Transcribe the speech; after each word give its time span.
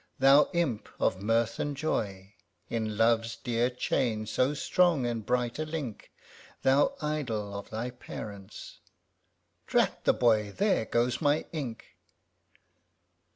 Thou 0.17 0.49
imp 0.51 0.89
of 0.99 1.21
mirth 1.21 1.59
and 1.59 1.77
joy 1.77 2.33
I 2.33 2.33
In 2.73 2.97
Love's 2.97 3.35
dear 3.35 3.69
chain 3.69 4.25
so 4.25 4.55
strong 4.55 5.05
and 5.05 5.23
bright 5.23 5.59
a 5.59 5.63
link, 5.67 6.11
Thou 6.63 6.95
idol 7.03 7.53
of 7.53 7.69
thy 7.69 7.91
parents 7.91 8.79
ŌĆö 9.65 9.67
(Drat 9.67 10.03
the 10.05 10.13
boy! 10.15 10.53
There 10.53 10.85
goes 10.85 11.21
my 11.21 11.45
ink 11.51 11.85